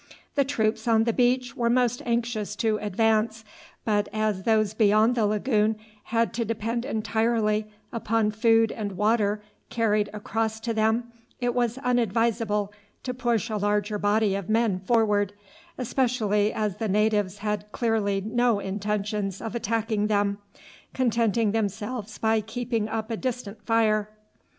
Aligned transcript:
The 0.33 0.43
troops 0.43 0.87
on 0.87 1.03
the 1.03 1.13
beach 1.13 1.55
were 1.55 1.69
most 1.69 2.01
anxious 2.07 2.55
to 2.55 2.77
advance, 2.77 3.45
but 3.85 4.09
as 4.11 4.45
those 4.45 4.73
beyond 4.73 5.13
the 5.13 5.27
lagoon 5.27 5.75
had 6.05 6.33
to 6.33 6.43
depend 6.43 6.85
entirely 6.85 7.67
upon 7.93 8.31
food 8.31 8.71
and 8.71 8.93
water 8.93 9.43
carried 9.69 10.09
across 10.11 10.59
to 10.61 10.73
them, 10.73 11.11
it 11.39 11.53
was 11.53 11.77
unadvisable 11.83 12.73
to 13.03 13.13
push 13.13 13.51
a 13.51 13.57
larger 13.57 13.99
body 13.99 14.33
of 14.33 14.49
men 14.49 14.79
forward, 14.79 15.33
especially 15.77 16.51
as 16.51 16.77
the 16.77 16.89
natives 16.89 17.37
had 17.37 17.71
clearly 17.71 18.21
no 18.25 18.57
intentions 18.57 19.39
of 19.39 19.53
attacking 19.53 20.07
them, 20.07 20.39
contenting 20.95 21.51
themselves 21.51 22.17
by 22.17 22.41
keeping 22.41 22.89
up 22.89 23.11
a 23.11 23.17
distant 23.17 23.63
fire. 23.67 24.09